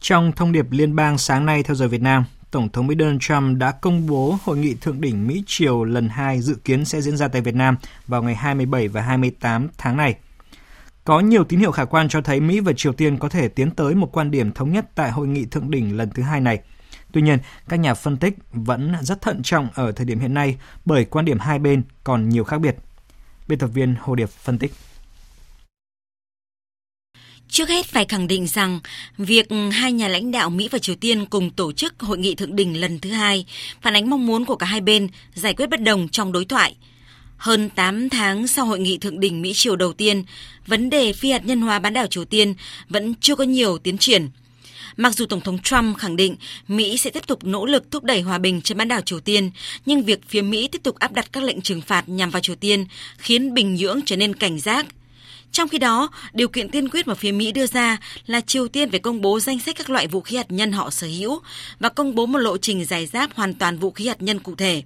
[0.01, 3.21] Trong thông điệp liên bang sáng nay theo giờ Việt Nam, Tổng thống Mỹ Donald
[3.21, 7.01] Trump đã công bố hội nghị thượng đỉnh Mỹ Triều lần 2 dự kiến sẽ
[7.01, 10.15] diễn ra tại Việt Nam vào ngày 27 và 28 tháng này.
[11.05, 13.71] Có nhiều tín hiệu khả quan cho thấy Mỹ và Triều Tiên có thể tiến
[13.71, 16.61] tới một quan điểm thống nhất tại hội nghị thượng đỉnh lần thứ hai này.
[17.13, 20.57] Tuy nhiên, các nhà phân tích vẫn rất thận trọng ở thời điểm hiện nay
[20.85, 22.77] bởi quan điểm hai bên còn nhiều khác biệt.
[23.49, 24.73] Biên tập viên Hồ Điệp phân tích.
[27.49, 28.81] Trước hết phải khẳng định rằng
[29.19, 32.57] việc hai nhà lãnh đạo Mỹ và Triều Tiên cùng tổ chức hội nghị thượng
[32.57, 33.47] đỉnh lần thứ hai
[33.83, 36.77] phản ánh mong muốn của cả hai bên giải quyết bất đồng trong đối thoại.
[37.37, 40.25] Hơn 8 tháng sau hội nghị thượng đỉnh Mỹ Triều đầu tiên,
[40.67, 42.55] vấn đề phi hạt nhân hóa bán đảo Triều Tiên
[42.89, 44.29] vẫn chưa có nhiều tiến triển.
[44.97, 46.37] Mặc dù Tổng thống Trump khẳng định
[46.69, 49.51] Mỹ sẽ tiếp tục nỗ lực thúc đẩy hòa bình trên bán đảo Triều Tiên,
[49.87, 52.57] nhưng việc phía Mỹ tiếp tục áp đặt các lệnh trừng phạt nhằm vào Triều
[52.57, 52.87] Tiên
[53.19, 54.87] khiến Bình Nhưỡng trở nên cảnh giác
[55.53, 58.91] trong khi đó, điều kiện tiên quyết mà phía Mỹ đưa ra là Triều Tiên
[58.91, 61.41] phải công bố danh sách các loại vũ khí hạt nhân họ sở hữu
[61.81, 64.55] và công bố một lộ trình giải giáp hoàn toàn vũ khí hạt nhân cụ
[64.55, 64.83] thể.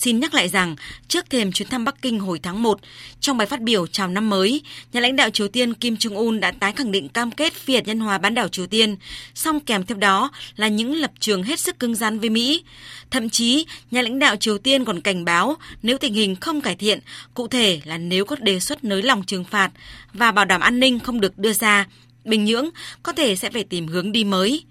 [0.00, 0.76] Xin nhắc lại rằng,
[1.08, 2.80] trước thềm chuyến thăm Bắc Kinh hồi tháng 1,
[3.20, 6.50] trong bài phát biểu chào năm mới, nhà lãnh đạo Triều Tiên Kim Jong-un đã
[6.50, 8.96] tái khẳng định cam kết phi hạt nhân hóa bán đảo Triều Tiên,
[9.34, 12.64] song kèm theo đó là những lập trường hết sức cứng rắn với Mỹ.
[13.10, 16.76] Thậm chí, nhà lãnh đạo Triều Tiên còn cảnh báo nếu tình hình không cải
[16.76, 17.00] thiện,
[17.34, 19.70] cụ thể là nếu có đề xuất nới lỏng trừng phạt
[20.12, 21.86] và bảo đảm an ninh không được đưa ra,
[22.24, 22.68] Bình Nhưỡng
[23.02, 24.64] có thể sẽ phải tìm hướng đi mới.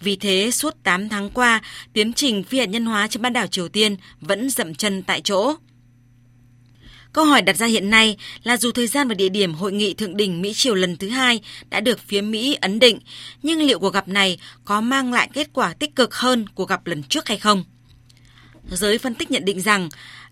[0.00, 1.60] Vì thế, suốt 8 tháng qua,
[1.92, 5.20] tiến trình phi hạt nhân hóa trên bán đảo Triều Tiên vẫn dậm chân tại
[5.20, 5.54] chỗ.
[7.12, 9.94] Câu hỏi đặt ra hiện nay là dù thời gian và địa điểm hội nghị
[9.94, 12.98] thượng đỉnh Mỹ Triều lần thứ hai đã được phía Mỹ ấn định,
[13.42, 16.86] nhưng liệu cuộc gặp này có mang lại kết quả tích cực hơn cuộc gặp
[16.86, 17.64] lần trước hay không?
[18.70, 19.88] Giới phân tích nhận định rằng,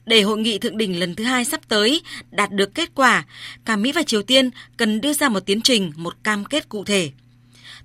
[0.06, 3.24] để hội nghị thượng đỉnh lần thứ hai sắp tới đạt được kết quả,
[3.64, 6.84] cả Mỹ và Triều Tiên cần đưa ra một tiến trình, một cam kết cụ
[6.84, 7.10] thể.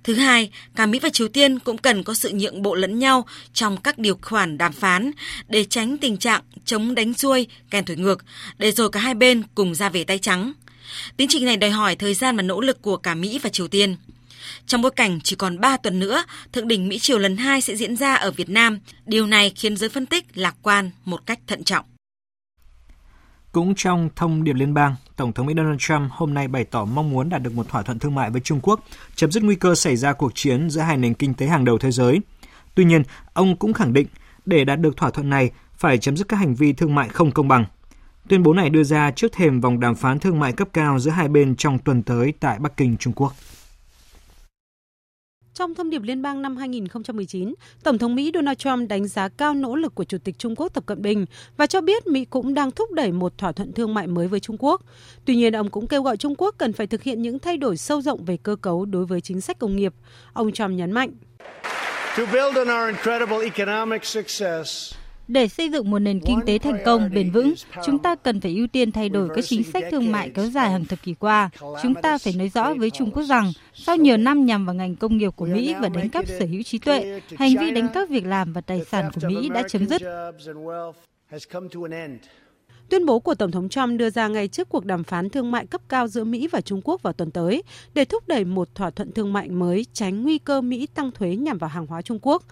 [0.04, 3.26] Thứ hai, cả Mỹ và Triều Tiên cũng cần có sự nhượng bộ lẫn nhau
[3.52, 5.10] trong các điều khoản đàm phán
[5.48, 8.24] để tránh tình trạng chống đánh xuôi, kèn thổi ngược,
[8.58, 10.52] để rồi cả hai bên cùng ra về tay trắng.
[11.16, 13.68] Tiến trình này đòi hỏi thời gian và nỗ lực của cả Mỹ và Triều
[13.68, 13.96] Tiên.
[14.66, 17.76] Trong bối cảnh chỉ còn 3 tuần nữa, Thượng đỉnh Mỹ Triều lần 2 sẽ
[17.76, 18.78] diễn ra ở Việt Nam.
[19.06, 21.84] Điều này khiến giới phân tích lạc quan một cách thận trọng.
[23.54, 26.84] Cũng trong thông điệp liên bang, Tổng thống Mỹ Donald Trump hôm nay bày tỏ
[26.84, 28.80] mong muốn đạt được một thỏa thuận thương mại với Trung Quốc,
[29.14, 31.78] chấm dứt nguy cơ xảy ra cuộc chiến giữa hai nền kinh tế hàng đầu
[31.78, 32.20] thế giới.
[32.74, 34.06] Tuy nhiên, ông cũng khẳng định
[34.46, 37.30] để đạt được thỏa thuận này phải chấm dứt các hành vi thương mại không
[37.30, 37.64] công bằng.
[38.28, 41.10] Tuyên bố này đưa ra trước thềm vòng đàm phán thương mại cấp cao giữa
[41.10, 43.32] hai bên trong tuần tới tại Bắc Kinh, Trung Quốc.
[45.54, 49.54] Trong thông điệp liên bang năm 2019, Tổng thống Mỹ Donald Trump đánh giá cao
[49.54, 52.54] nỗ lực của Chủ tịch Trung Quốc Tập Cận Bình và cho biết Mỹ cũng
[52.54, 54.82] đang thúc đẩy một thỏa thuận thương mại mới với Trung Quốc.
[55.24, 57.76] Tuy nhiên, ông cũng kêu gọi Trung Quốc cần phải thực hiện những thay đổi
[57.76, 59.94] sâu rộng về cơ cấu đối với chính sách công nghiệp.
[60.32, 61.10] Ông Trump nhấn mạnh.
[65.28, 68.56] Để xây dựng một nền kinh tế thành công, bền vững, chúng ta cần phải
[68.56, 71.50] ưu tiên thay đổi các chính sách thương mại kéo dài hàng thập kỷ qua.
[71.82, 74.96] Chúng ta phải nói rõ với Trung Quốc rằng, sau nhiều năm nhằm vào ngành
[74.96, 78.08] công nghiệp của Mỹ và đánh cắp sở hữu trí tuệ, hành vi đánh cắp
[78.08, 80.02] việc làm và tài sản của Mỹ đã chấm dứt.
[82.88, 85.66] Tuyên bố của Tổng thống Trump đưa ra ngay trước cuộc đàm phán thương mại
[85.66, 87.62] cấp cao giữa Mỹ và Trung Quốc vào tuần tới
[87.94, 91.36] để thúc đẩy một thỏa thuận thương mại mới tránh nguy cơ Mỹ tăng thuế
[91.36, 92.42] nhằm vào hàng hóa Trung Quốc.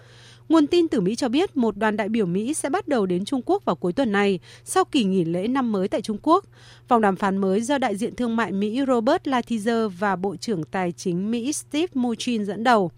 [0.52, 3.24] Nguồn tin từ Mỹ cho biết một đoàn đại biểu Mỹ sẽ bắt đầu đến
[3.24, 6.44] Trung Quốc vào cuối tuần này sau kỳ nghỉ lễ năm mới tại Trung Quốc.
[6.88, 10.64] Vòng đàm phán mới do đại diện thương mại Mỹ Robert Lighthizer và Bộ trưởng
[10.64, 12.90] Tài chính Mỹ Steve Mnuchin dẫn đầu.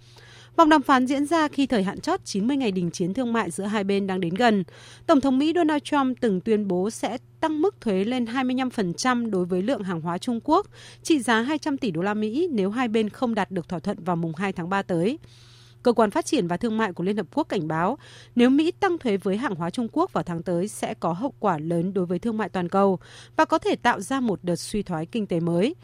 [0.56, 3.50] Vòng đàm phán diễn ra khi thời hạn chót 90 ngày đình chiến thương mại
[3.50, 4.64] giữa hai bên đang đến gần.
[5.06, 9.44] Tổng thống Mỹ Donald Trump từng tuyên bố sẽ tăng mức thuế lên 25% đối
[9.44, 10.66] với lượng hàng hóa Trung Quốc,
[11.02, 14.04] trị giá 200 tỷ đô la Mỹ nếu hai bên không đạt được thỏa thuận
[14.04, 15.18] vào mùng 2 tháng 3 tới.
[15.84, 17.98] Cơ quan Phát triển và Thương mại của Liên Hợp Quốc cảnh báo,
[18.34, 21.34] nếu Mỹ tăng thuế với hàng hóa Trung Quốc vào tháng tới sẽ có hậu
[21.38, 22.98] quả lớn đối với thương mại toàn cầu
[23.36, 25.74] và có thể tạo ra một đợt suy thoái kinh tế mới.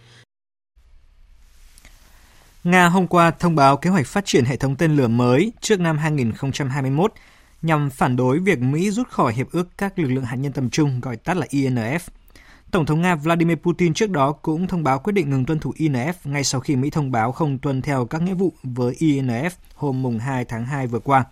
[2.65, 5.81] Nga hôm qua thông báo kế hoạch phát triển hệ thống tên lửa mới trước
[5.81, 7.13] năm 2021
[7.63, 10.71] nhằm phản đối việc Mỹ rút khỏi Hiệp ước các lực lượng hạt nhân tầm
[10.71, 11.99] trung, gọi tắt là INF.
[12.71, 15.73] Tổng thống Nga Vladimir Putin trước đó cũng thông báo quyết định ngừng tuân thủ
[15.77, 19.51] INF ngay sau khi Mỹ thông báo không tuân theo các nghĩa vụ với INF
[19.75, 21.25] hôm mùng 2 tháng 2 vừa qua.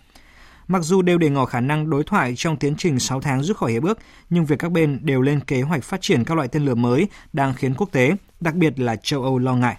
[0.68, 3.56] Mặc dù đều để ngỏ khả năng đối thoại trong tiến trình 6 tháng rút
[3.56, 3.98] khỏi hiệp ước,
[4.30, 7.08] nhưng việc các bên đều lên kế hoạch phát triển các loại tên lửa mới
[7.32, 9.76] đang khiến quốc tế, đặc biệt là châu Âu lo ngại.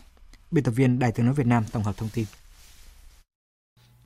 [0.51, 2.25] Biên tập viên Đài tiếng nói Việt Nam tổng hợp thông tin.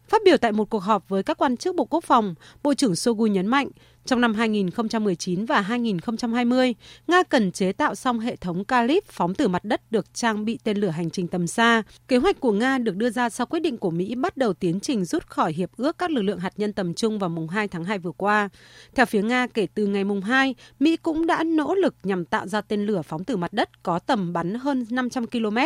[0.09, 2.95] Phát biểu tại một cuộc họp với các quan chức Bộ Quốc phòng, Bộ trưởng
[2.95, 3.69] Shoigu nhấn mạnh,
[4.05, 6.75] trong năm 2019 và 2020,
[7.07, 10.59] Nga cần chế tạo xong hệ thống Kalib phóng từ mặt đất được trang bị
[10.63, 11.83] tên lửa hành trình tầm xa.
[12.07, 14.79] Kế hoạch của Nga được đưa ra sau quyết định của Mỹ bắt đầu tiến
[14.79, 17.67] trình rút khỏi Hiệp ước các lực lượng hạt nhân tầm trung vào mùng 2
[17.67, 18.49] tháng 2 vừa qua.
[18.95, 22.47] Theo phía Nga, kể từ ngày mùng 2, Mỹ cũng đã nỗ lực nhằm tạo
[22.47, 25.57] ra tên lửa phóng từ mặt đất có tầm bắn hơn 500 km,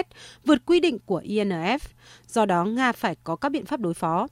[0.45, 1.79] vượt quy định của INF.
[2.27, 4.27] Do đó, Nga phải có các biện pháp đối phó.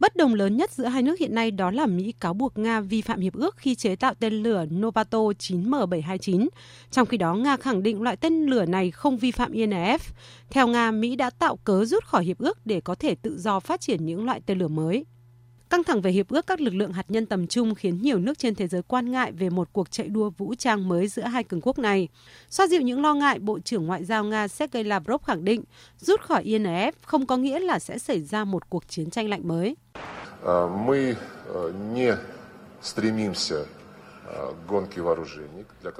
[0.00, 2.80] Bất đồng lớn nhất giữa hai nước hiện nay đó là Mỹ cáo buộc Nga
[2.80, 6.48] vi phạm hiệp ước khi chế tạo tên lửa Novato 9M729.
[6.90, 9.98] Trong khi đó, Nga khẳng định loại tên lửa này không vi phạm INF.
[10.50, 13.60] Theo Nga, Mỹ đã tạo cớ rút khỏi hiệp ước để có thể tự do
[13.60, 15.04] phát triển những loại tên lửa mới.
[15.70, 18.38] Căng thẳng về hiệp ước các lực lượng hạt nhân tầm trung khiến nhiều nước
[18.38, 21.44] trên thế giới quan ngại về một cuộc chạy đua vũ trang mới giữa hai
[21.44, 22.08] cường quốc này.
[22.50, 25.62] Xoa dịu những lo ngại, Bộ trưởng Ngoại giao Nga Sergei Lavrov khẳng định
[25.98, 29.48] rút khỏi INF không có nghĩa là sẽ xảy ra một cuộc chiến tranh lạnh
[29.48, 29.76] mới.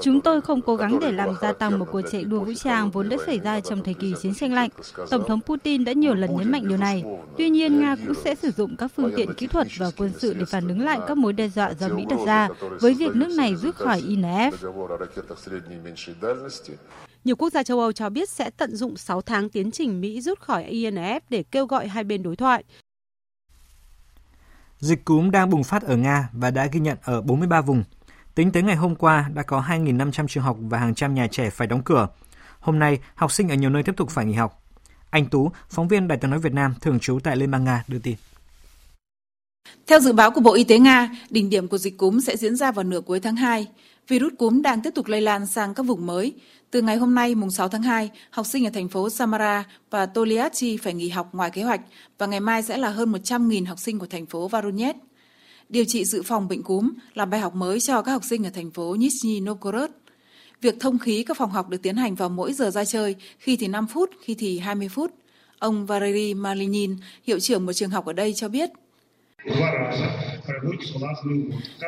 [0.02, 2.90] Chúng tôi không cố gắng để làm gia tăng một cuộc chạy đua vũ trang
[2.90, 4.70] vốn đã xảy ra trong thời kỳ chiến tranh lạnh.
[5.10, 7.04] Tổng thống Putin đã nhiều lần nhấn mạnh điều này.
[7.38, 10.34] Tuy nhiên, Nga cũng sẽ sử dụng các phương tiện kỹ thuật và quân sự
[10.34, 12.48] để phản ứng lại các mối đe dọa do Mỹ đặt ra,
[12.80, 14.52] với việc nước này rút khỏi INF.
[17.24, 20.20] Nhiều quốc gia châu Âu cho biết sẽ tận dụng 6 tháng tiến trình Mỹ
[20.20, 22.64] rút khỏi INF để kêu gọi hai bên đối thoại.
[24.78, 27.84] Dịch cúm đang bùng phát ở Nga và đã ghi nhận ở 43 vùng
[28.40, 31.50] Tính tới ngày hôm qua, đã có 2.500 trường học và hàng trăm nhà trẻ
[31.50, 32.09] phải đóng cửa.
[32.61, 34.62] Hôm nay, học sinh ở nhiều nơi tiếp tục phải nghỉ học.
[35.11, 37.85] Anh Tú, phóng viên Đài tiếng nói Việt Nam thường trú tại Liên bang Nga
[37.88, 38.16] đưa tin.
[39.87, 42.57] Theo dự báo của Bộ Y tế Nga, đỉnh điểm của dịch cúm sẽ diễn
[42.57, 43.66] ra vào nửa cuối tháng 2.
[44.09, 46.35] Virus cúm đang tiếp tục lây lan sang các vùng mới.
[46.70, 50.07] Từ ngày hôm nay, mùng 6 tháng 2, học sinh ở thành phố Samara và
[50.07, 51.81] Toliachi phải nghỉ học ngoài kế hoạch
[52.18, 54.94] và ngày mai sẽ là hơn 100.000 học sinh của thành phố Voronezh.
[55.70, 58.50] Điều trị dự phòng bệnh cúm là bài học mới cho các học sinh ở
[58.50, 59.90] thành phố Nizhny Novgorod.
[60.61, 63.56] Việc thông khí các phòng học được tiến hành vào mỗi giờ ra chơi, khi
[63.56, 65.14] thì 5 phút, khi thì 20 phút.
[65.59, 68.70] Ông Valery Malinin, hiệu trưởng một trường học ở đây cho biết,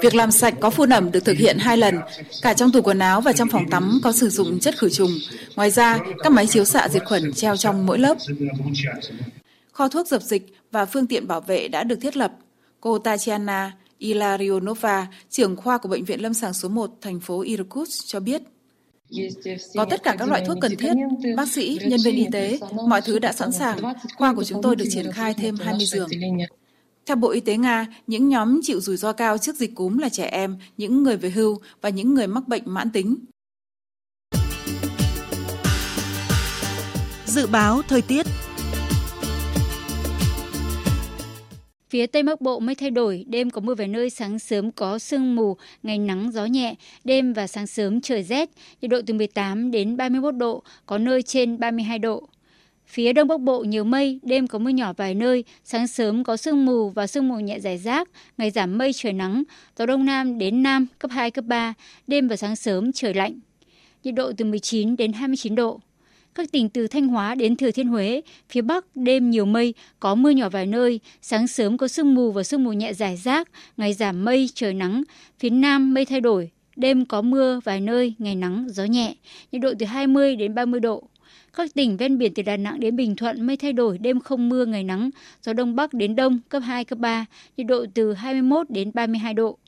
[0.03, 1.99] Việc làm sạch có phun ẩm được thực hiện hai lần,
[2.42, 5.11] cả trong tủ quần áo và trong phòng tắm có sử dụng chất khử trùng.
[5.57, 8.16] Ngoài ra, các máy chiếu xạ diệt khuẩn treo trong mỗi lớp.
[9.73, 12.33] Kho thuốc dập dịch và phương tiện bảo vệ đã được thiết lập.
[12.83, 18.07] Cô Tatiana Ilarionova, trưởng khoa của Bệnh viện Lâm sàng số 1 thành phố Irkutsk
[18.07, 18.42] cho biết.
[19.75, 20.92] Có tất cả các loại thuốc cần thiết,
[21.37, 23.79] bác sĩ, nhân viên y tế, mọi thứ đã sẵn sàng.
[24.16, 26.09] Khoa của chúng tôi được triển khai thêm 20 giường.
[27.07, 30.09] Theo Bộ Y tế Nga, những nhóm chịu rủi ro cao trước dịch cúm là
[30.09, 33.16] trẻ em, những người về hưu và những người mắc bệnh mãn tính.
[37.27, 38.27] Dự báo thời tiết
[41.92, 44.98] Phía Tây Bắc Bộ mây thay đổi, đêm có mưa vài nơi, sáng sớm có
[44.98, 46.74] sương mù, ngày nắng gió nhẹ,
[47.05, 48.50] đêm và sáng sớm trời rét,
[48.81, 52.28] nhiệt độ từ 18 đến 31 độ, có nơi trên 32 độ.
[52.87, 56.37] Phía Đông Bắc Bộ nhiều mây, đêm có mưa nhỏ vài nơi, sáng sớm có
[56.37, 59.42] sương mù và sương mù nhẹ rải rác, ngày giảm mây trời nắng,
[59.78, 61.74] gió Đông Nam đến Nam cấp 2, cấp 3,
[62.07, 63.40] đêm và sáng sớm trời lạnh.
[64.05, 65.81] Nhiệt độ từ 19 đến 29 độ.
[66.35, 70.14] Các tỉnh từ Thanh Hóa đến Thừa Thiên Huế, phía Bắc đêm nhiều mây, có
[70.14, 73.49] mưa nhỏ vài nơi, sáng sớm có sương mù và sương mù nhẹ rải rác,
[73.77, 75.03] ngày giảm mây, trời nắng.
[75.38, 79.14] Phía Nam mây thay đổi, đêm có mưa vài nơi, ngày nắng, gió nhẹ,
[79.53, 81.03] nhiệt độ từ 20 đến 30 độ.
[81.53, 84.49] Các tỉnh ven biển từ Đà Nẵng đến Bình Thuận mây thay đổi, đêm không
[84.49, 85.11] mưa, ngày nắng,
[85.42, 89.35] gió đông bắc đến đông cấp 2 cấp 3, nhiệt độ từ 21 đến 32
[89.35, 89.59] độ.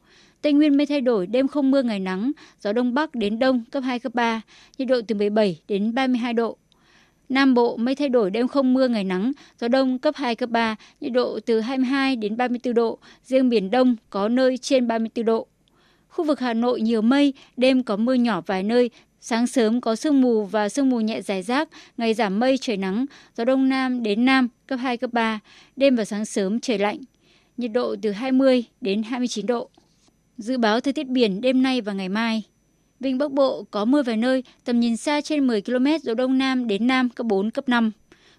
[0.44, 3.64] Tây Nguyên mây thay đổi, đêm không mưa, ngày nắng, gió đông bắc đến đông
[3.70, 4.40] cấp 2 cấp 3,
[4.78, 6.56] nhiệt độ từ 17 đến 32 độ.
[7.28, 10.50] Nam Bộ mây thay đổi, đêm không mưa, ngày nắng, gió đông cấp 2 cấp
[10.50, 15.24] 3, nhiệt độ từ 22 đến 34 độ, riêng biển Đông có nơi trên 34
[15.24, 15.46] độ.
[16.08, 19.96] Khu vực Hà Nội nhiều mây, đêm có mưa nhỏ vài nơi, Sáng sớm có
[19.96, 23.68] sương mù và sương mù nhẹ dài rác, ngày giảm mây trời nắng, gió đông
[23.68, 25.40] nam đến nam cấp 2 cấp 3,
[25.76, 26.98] đêm và sáng sớm trời lạnh.
[27.56, 29.70] Nhiệt độ từ 20 đến 29 độ.
[30.38, 32.42] Dự báo thời tiết biển đêm nay và ngày mai.
[33.00, 36.38] Vịnh Bắc Bộ có mưa vài nơi, tầm nhìn xa trên 10 km, gió đông
[36.38, 37.90] nam đến nam cấp 4 cấp 5.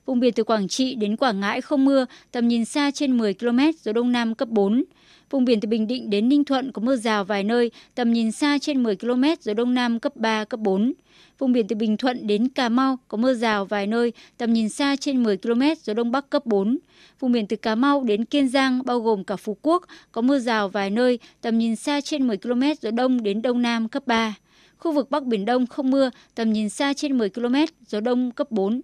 [0.06, 3.34] Vùng biển từ Quảng Trị đến Quảng Ngãi không mưa, tầm nhìn xa trên 10
[3.34, 4.84] km, gió đông nam cấp 4.
[5.30, 8.32] Vùng biển từ Bình Định đến Ninh Thuận có mưa rào vài nơi, tầm nhìn
[8.32, 10.94] xa trên 10 km, gió đông nam cấp 3, cấp 4.
[11.38, 14.70] Vùng biển từ Bình Thuận đến Cà Mau có mưa rào vài nơi, tầm nhìn
[14.70, 16.78] xa trên 10 km, gió đông bắc cấp 4.
[17.20, 20.40] Vùng biển từ Cà Mau đến Kiên Giang bao gồm cả Phú Quốc có mưa
[20.40, 24.08] rào vài nơi, tầm nhìn xa trên 10 km, gió đông đến đông nam cấp
[24.08, 24.36] 3.
[24.78, 27.56] Khu vực Bắc Biển Đông không mưa, tầm nhìn xa trên 10 km,
[27.88, 28.82] gió đông cấp 4.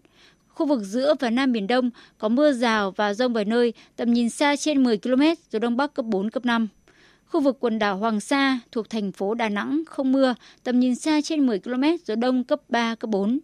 [0.62, 4.14] Khu vực giữa và Nam Biển Đông có mưa rào và rông vài nơi, tầm
[4.14, 5.22] nhìn xa trên 10 km,
[5.52, 6.68] gió Đông Bắc cấp 4, cấp 5.
[7.26, 10.96] Khu vực quần đảo Hoàng Sa thuộc thành phố Đà Nẵng không mưa, tầm nhìn
[10.96, 13.40] xa trên 10 km, gió Đông cấp 3, cấp 4.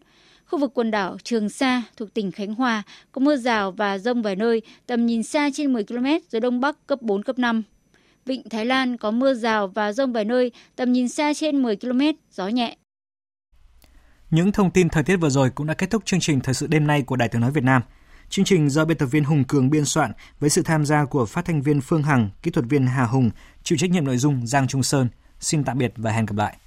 [0.46, 4.22] Khu vực quần đảo Trường Sa thuộc tỉnh Khánh Hòa có mưa rào và rông
[4.22, 7.64] vài nơi, tầm nhìn xa trên 10 km, gió Đông Bắc cấp 4, cấp 5.
[8.26, 11.76] Vịnh Thái Lan có mưa rào và rông vài nơi, tầm nhìn xa trên 10
[11.76, 12.02] km,
[12.32, 12.78] gió nhẹ.
[14.32, 16.68] Những thông tin thời tiết vừa rồi cũng đã kết thúc chương trình Thời sự
[16.68, 17.82] đêm nay của Đài Tiếng Nói Việt Nam.
[18.30, 21.26] Chương trình do biên tập viên Hùng Cường biên soạn với sự tham gia của
[21.26, 23.30] phát thanh viên Phương Hằng, kỹ thuật viên Hà Hùng,
[23.64, 25.10] chịu trách nhiệm nội dung Giang Trung Sơn.
[25.40, 26.58] Xin tạm biệt và hẹn gặp lại.